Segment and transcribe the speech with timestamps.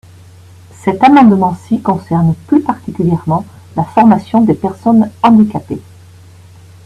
[0.83, 5.83] Cet amendement-ci concerne plus particulièrement la formation des personnes handicapées.